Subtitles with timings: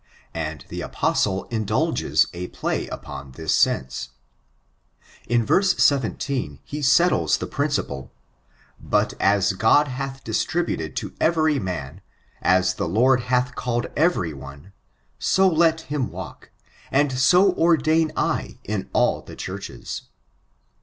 [0.33, 4.09] And the Apostle indulges a play upon this sense.
[5.29, 5.77] 1^^^^^^^ ON ABOLITIONISM.
[5.77, 8.09] 585 In verse 17, he settles the piinciple:
[8.79, 12.01] But as God hath distributed to every man,
[12.41, 14.73] as the Lord hath called every one,
[15.23, 16.49] 90 let Am walk.
[16.91, 20.05] And so ordain I in all the churches."